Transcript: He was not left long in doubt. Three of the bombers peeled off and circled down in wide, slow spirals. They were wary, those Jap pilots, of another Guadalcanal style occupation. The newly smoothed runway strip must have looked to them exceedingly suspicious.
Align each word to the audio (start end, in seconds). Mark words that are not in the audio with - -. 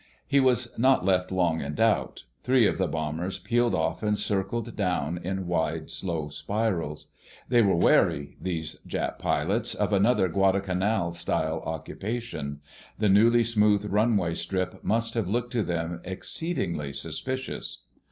He 0.25 0.39
was 0.39 0.75
not 0.79 1.05
left 1.05 1.31
long 1.31 1.61
in 1.61 1.75
doubt. 1.75 2.23
Three 2.39 2.65
of 2.65 2.79
the 2.79 2.87
bombers 2.87 3.37
peeled 3.37 3.75
off 3.75 4.01
and 4.01 4.17
circled 4.17 4.75
down 4.75 5.19
in 5.23 5.45
wide, 5.45 5.91
slow 5.91 6.27
spirals. 6.29 7.05
They 7.49 7.61
were 7.61 7.75
wary, 7.75 8.35
those 8.41 8.77
Jap 8.87 9.19
pilots, 9.19 9.75
of 9.75 9.93
another 9.93 10.27
Guadalcanal 10.27 11.11
style 11.11 11.61
occupation. 11.67 12.61
The 12.97 13.09
newly 13.09 13.43
smoothed 13.43 13.91
runway 13.91 14.33
strip 14.33 14.83
must 14.83 15.13
have 15.13 15.29
looked 15.29 15.51
to 15.51 15.61
them 15.61 16.01
exceedingly 16.03 16.93
suspicious. 16.93 17.83